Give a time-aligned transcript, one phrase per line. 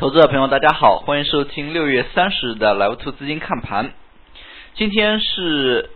[0.00, 3.92] 投资者朋友，大家好，欢迎收听六月三十日的莱 e 兔资金看盘。
[4.72, 5.90] 今天是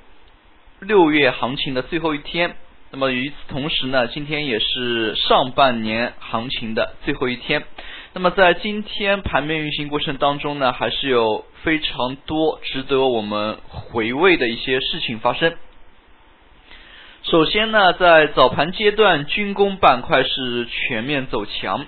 [0.78, 2.54] 六月行情的最后一天，
[2.90, 7.64] 那么与此同时呢，今天也是上半年行情的最后一天。
[8.12, 15.56] 那么在今天盘面运行过程当中呢，还是有非常多值得我们回味的一些事情发生。
[17.22, 21.86] 首先呢，在早盘阶段，军工板块是全面走强。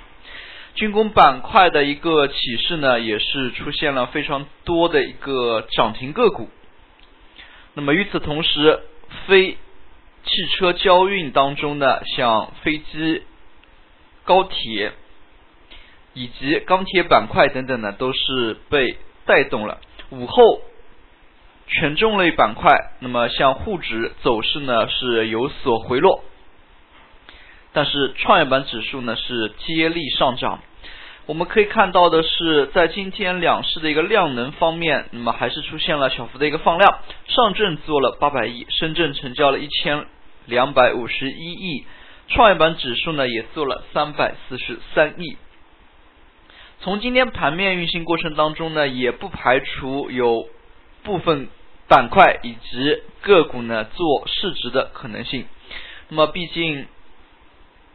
[0.77, 6.51] 军工板块的一个起势呢，也是出现了非常多的一个涨停个股。
[7.73, 8.81] 那么与此同时，
[9.27, 13.23] 非汽车交运当中的像飞机、
[14.25, 14.93] 高铁
[16.13, 19.81] 以及钢铁板块等等呢，都是被带动了。
[20.11, 20.61] 午后
[21.67, 26.23] 权重类板块，那么像沪指走势呢是有所回落。
[27.77, 30.61] 但是创业板指数呢是接力上涨，
[31.27, 40.07] 我们可以看到的是，在今天两市的一个量能方面，那么还是出现了小幅的一个放量，上证做了八百亿，深圳成交了一千
[40.47, 41.85] 两百五十一亿，
[42.29, 45.37] 创业板指数呢也做了三百四十三亿。
[46.81, 50.49] 从今天盘面运行过程当中呢，也不排除有
[51.03, 51.49] 部分
[51.89, 55.45] 板块以及个股呢做市值的可能性。
[56.09, 56.87] 那么毕竟。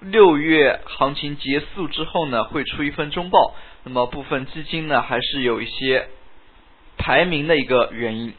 [0.02, 3.54] 六月行情结束之后呢，会出一份中报。
[3.84, 6.08] 那么部分基金呢，还是有一些
[6.98, 8.34] 排名的一个原因。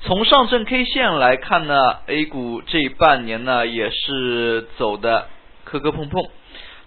[0.00, 5.28] 从上证 K 线来看呢，A 股这半年呢也是走的
[5.62, 6.24] 磕磕碰碰。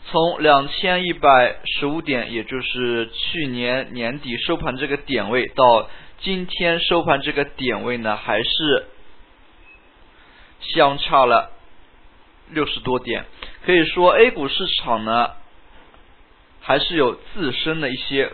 [0.07, 8.88] 从两千一百十五点，也就是去年年底收盘这个点位，到今天收盘这个点位呢，还是
[10.59, 11.52] 相差了。
[12.49, 13.25] 六十多点，
[13.65, 15.31] 可以说 A 股市场呢
[16.61, 18.31] 还是有自身的一些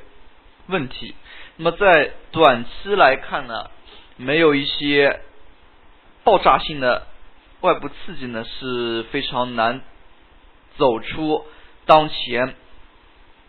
[0.68, 1.16] 问题。
[1.58, 3.70] 那么在短期来看呢，
[4.18, 5.22] 没有一些
[6.24, 7.08] 爆炸性的
[7.62, 9.82] 外部刺激呢，是非常难
[10.78, 11.46] 走出
[11.86, 12.56] 当前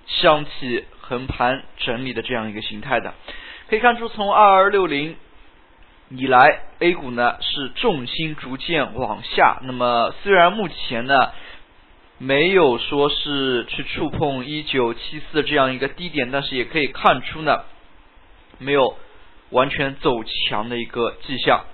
[0.07, 3.15] 箱体横盘整理的这样一个形态的。
[3.69, 5.17] 可以看出，从二二六零。
[6.15, 9.61] 以来，A 股呢是重心逐渐往下。
[9.63, 11.31] 那么虽然目前呢
[12.19, 17.63] 没有说是去触碰一九七四这样一个低点，但是也可以看出呢
[18.59, 18.97] 没有
[19.51, 21.65] 完全走强的一个迹象。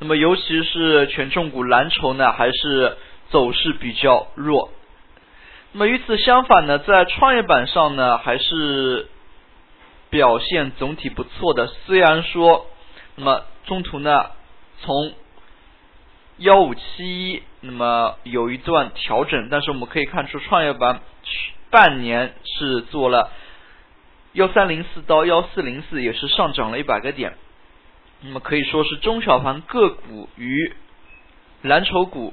[0.00, 2.96] 那么尤其是权重股蓝筹呢还是
[3.30, 4.70] 走势比较弱。
[5.72, 9.08] 那么与此相反呢，在创业板上呢还是
[10.10, 11.66] 表现总体不错的。
[11.86, 12.66] 虽然说
[13.18, 13.44] 那么。
[13.66, 14.30] 中途呢，
[14.80, 15.12] 从
[16.38, 21.02] 幺五七一，那么有一段调整，但是我们可以看出创业板
[21.68, 23.30] 半年是做了
[24.32, 27.36] 幺三零四到幺四零四，也是上涨了一百个点，
[28.22, 30.72] 那么可以说是中小盘个股与
[31.60, 32.32] 蓝筹股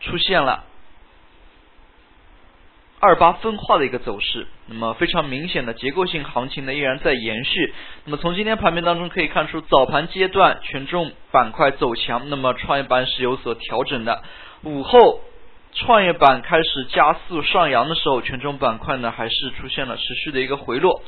[0.00, 0.64] 出现了。
[3.06, 7.74] 二八分化的一个走势，那么非常明显的结构性行情呢依然在延续。
[8.06, 14.22] 那么从今天盘面当中可以看出，早盘阶段权重板块走强，那么创业板是有所调整的。
[14.62, 15.20] 午后
[15.74, 21.02] 创业板开始加速上扬的时候，权重板块呢还是出现了持续的一个回落。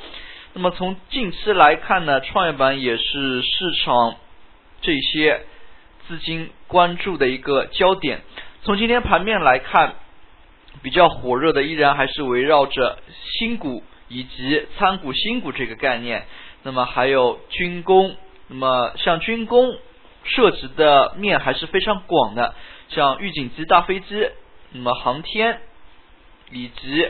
[0.53, 4.17] 那么从近期来看呢，创业板也是市场
[4.83, 5.41] 这些
[6.07, 8.21] 资金关注的一个焦点。
[8.65, 9.95] 从今天盘面来看。
[10.83, 12.99] 比较火热的依然还是围绕着
[13.33, 16.27] 新股以及参股新股这个概念，
[16.63, 18.15] 那么还有军工，
[18.49, 19.77] 那么像军工
[20.25, 22.55] 涉及的面还是非常广的，
[22.89, 24.29] 像预警机、大飞机，
[24.73, 25.61] 那么航天
[26.53, 27.09] 以及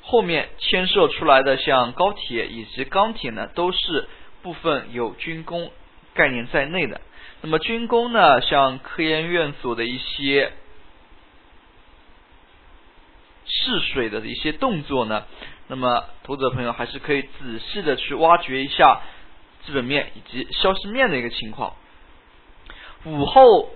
[0.00, 4.08] 后面牵涉出来的像高铁以及钢铁呢，都是
[4.42, 5.70] 部分有军工
[6.14, 7.00] 概念在内的。
[7.42, 10.52] 那么军工呢，像科研院所的一些。
[13.54, 15.24] 试水的一些动作呢，
[15.68, 19.02] 那么投资者朋友还是可以仔细的去挖掘一下
[19.66, 21.74] 基本面以及消息面的一个情况。
[23.04, 23.68] 午后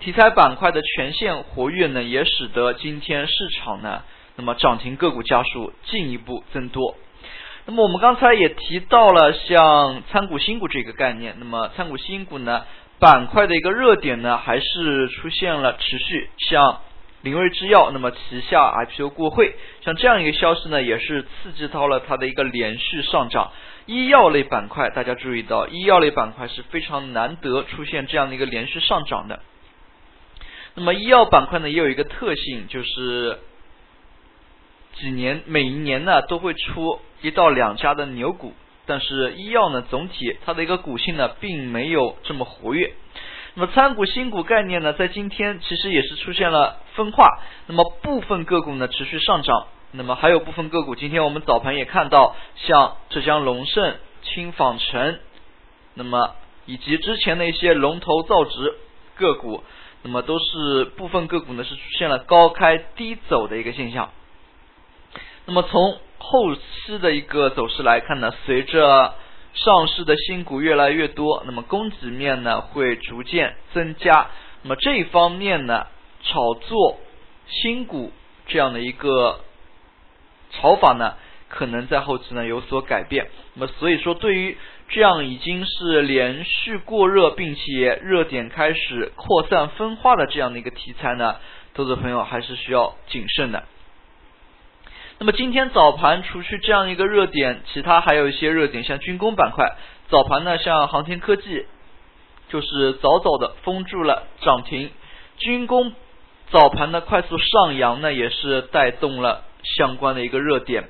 [0.00, 4.02] 题材板块的全线活跃呢，也使得今天市场呢，
[4.34, 6.96] 那么涨停个股家数进一步增多。
[7.66, 12.64] 那么我们刚才也提到了像参股新股这个概念，那么参股新股呢
[12.98, 16.80] 板块的一个热点呢，还是出现了持续像。
[17.22, 23.50] 林瑞制药，那么旗下 IPO 过会，像这样一个消息呢，也是刺激到了它的一个连续上涨。
[23.86, 29.40] 医药类板块，大家注意到，医药类板块是非常难得出现这样的一个连续上涨的。
[30.74, 33.38] 那么医药板块呢，也有一个特性，就是
[34.94, 38.52] 几年每一年呢都会出一到两家的牛股，
[38.86, 42.92] 但是医药呢总体它的一个股性呢并没有这么活跃。
[43.58, 47.40] 那么参股新股概念呢，在今天其实也是出现了分化。
[47.66, 55.18] 那么部分个股呢持续上涨，那么还有部分个股，今天我们早盘也看到，像浙江龙盛、轻纺城，
[55.94, 58.76] 那么以及之前的一些龙头造纸
[59.16, 59.64] 个股，
[60.02, 64.10] 那么都是部分个股呢是出现了高开低走的一个现象。
[65.46, 69.14] 那么从后期的一个走势来看呢，随着
[69.64, 74.28] 上市的新股越来越多，那么供给面呢会逐渐增加。
[74.62, 75.86] 那么这一方面呢，
[76.22, 76.98] 炒作
[77.46, 78.12] 新股
[78.46, 79.40] 这样的一个
[80.50, 81.14] 炒法呢，
[81.48, 83.28] 可能在后期呢有所改变。
[83.54, 84.56] 那么所以说，对于
[84.88, 91.36] 这样已经是连续过热，并且热点开始扩散分化的这样的一个题材呢，
[91.74, 93.64] 投资朋友还是需要谨慎的。
[95.20, 99.76] 那么今天早盘除去这样一个热点，其他还有一些热点，像军工板块，
[100.08, 101.66] 早盘呢像航天科技，
[102.50, 104.92] 就是早早的封住了涨停。
[105.38, 105.92] 军工
[106.50, 110.88] 早盘的快速上扬呢，也是带动了相关的一个热点。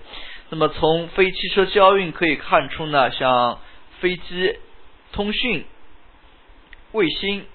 [0.50, 3.60] 那么从非汽车交运可以看出呢，像
[4.00, 4.58] 飞机、
[5.12, 5.64] 通讯、
[6.92, 7.46] 卫星，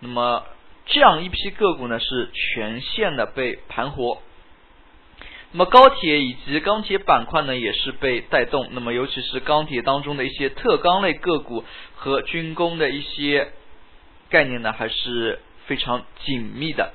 [0.00, 0.46] 那么
[0.86, 4.22] 这样一批个股呢是全线的被盘活。
[5.50, 8.68] 那么高铁以及钢铁板块呢，也是被带动。
[8.72, 11.64] 那么尤其是钢铁当中的一些特钢类个股
[11.94, 13.48] 和军工的一些
[14.28, 16.92] 概念呢，还是非常紧密的。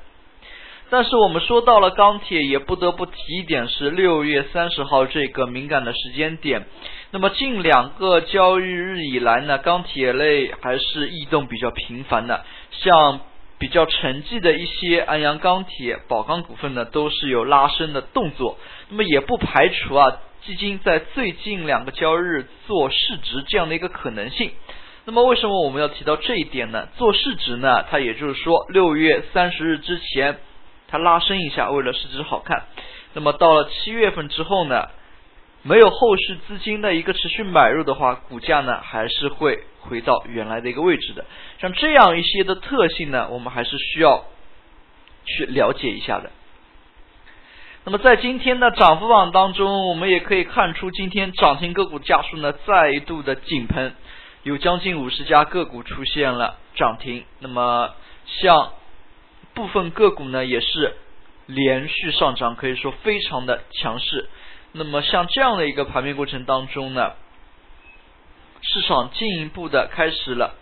[0.92, 6.68] 但是我们说到了钢铁，也不得不提一点是六月三十号这个敏感的时间点。
[7.10, 13.22] 那么近两个交易日以来呢，钢铁类还是异动比较频繁的，像。
[13.64, 18.58] 比较沉寂的一些安阳钢铁、宝钢股份呢，都是有拉升的动作。
[18.90, 24.52] 那么也不排除啊，基金在最近两个交易日做市值这样的一个可能性。
[25.06, 26.90] 那么为什么我们要提到这一点呢？
[26.98, 30.40] 做市值呢，它也就是说六月三十日之前
[30.90, 32.66] 它拉升一下，为了市值好看。
[33.14, 34.90] 那么到了七月份之后呢？
[35.66, 41.26] 没有后续资金的一个持续买入的话，股价呢还是会回到原来的一个位置的。
[41.60, 44.26] 像这样一些的特性呢，我们还是需要
[45.26, 46.32] 去了解一下的。
[47.86, 53.94] 那么在今天的涨幅榜当中，我们也可以看出，今天涨停个股家数呢再度的井喷，
[54.44, 57.24] 有将近五十家个股出现了涨停。
[57.40, 57.94] 那么
[58.26, 58.74] 像
[59.54, 60.96] 部分个股呢也是
[61.46, 64.28] 连续上涨，可以说非常的强势。
[64.76, 67.14] 那么像这样的一个盘面过程当中呢，
[68.62, 70.56] 市场进一步的开始了，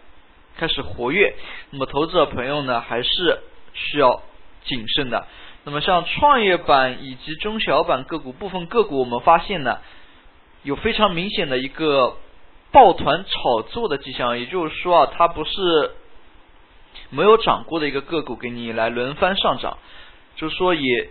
[0.58, 1.34] 开始活跃。
[1.70, 3.40] 那么投资者朋友呢，还是
[3.74, 4.22] 需要
[4.66, 5.28] 谨慎的。
[5.64, 9.80] 那么像创业板以及中小板个股部分个股，我们发现呢，
[10.64, 12.18] 有非常明显的一个
[12.74, 14.38] 抱团炒作的迹象。
[14.38, 15.92] 也就是说啊，它不是
[17.12, 19.78] 没有涨过的一个个股给你来轮番上涨，
[20.36, 21.10] 就是说也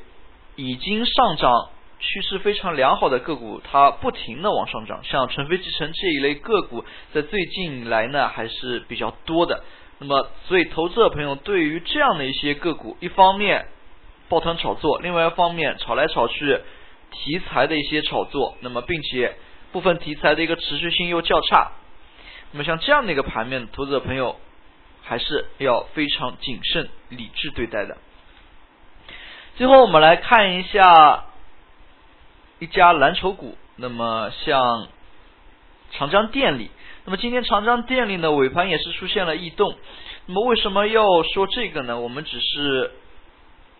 [0.56, 1.70] 已经上涨。
[2.00, 6.82] 趋势非常良好的个股，它不停的往上涨，像成飞集成这一类个股，
[7.12, 9.62] 在最近来呢还是比较多的。
[9.98, 13.66] 那么，所以投资者朋友对于这样的一些个股，一方面
[14.30, 16.60] 抱团炒作，另外一方面炒来炒去
[17.10, 19.36] 题材的一些炒作，那么并且
[19.70, 21.72] 部分题材的一个持续性又较差，
[22.52, 24.40] 那么像这样的一个盘面，投资者朋友
[25.02, 27.98] 还是要非常谨慎理智对待的。
[29.56, 31.26] 最后，我们来看一下。
[32.60, 34.86] 一家蓝筹股，那么像
[35.92, 36.70] 长江电力，
[37.06, 39.74] 那么今天长江电力呢尾盘也是出现了异动，
[40.26, 41.98] 那么为什么要说这个呢？
[41.98, 42.92] 我们只是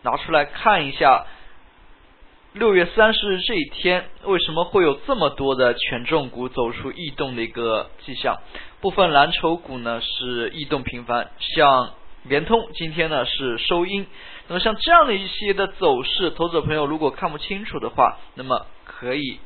[0.01, 1.27] 拿出来看一下，
[2.55, 8.39] 六月三十日这一天为什么会有这么多的权重股走出异动的一个迹象？
[8.81, 14.07] 部分蓝筹股呢是异动频繁，像联通今天呢是收阴。
[14.51, 19.39] 那么像这样的一些的走势，投资者朋友如果看不清楚的话，那么可以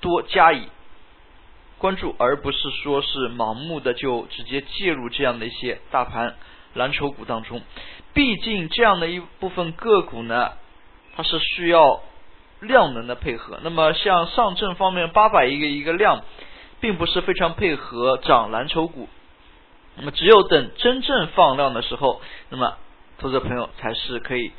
[0.00, 0.68] 多加以
[1.76, 6.36] 关注，而不是说是盲目的就直接介入这样的一些大盘
[6.74, 7.62] 蓝筹股当中。
[8.14, 10.52] 毕竟这样的一部分个股呢，
[11.16, 12.00] 它是需要
[12.60, 13.58] 量能的配合。
[13.64, 16.22] 那么像上证方面八百亿个一个量，
[16.78, 19.08] 并不是非常配合涨蓝筹股。
[19.96, 22.76] 那么只有等真正放量的时候，那么。
[23.18, 24.52] 投资者朋友才是可以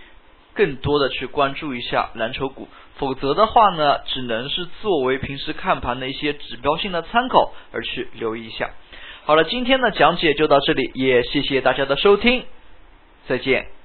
[0.53, 8.69] 更多的去关注一下蓝筹股，否则的话呢，只能是作为平时看盘的一些指标性的参考而去留意一下。
[9.25, 12.43] 好了，今天的讲解就到这里，也谢谢大家的收听，
[13.27, 13.78] 再见。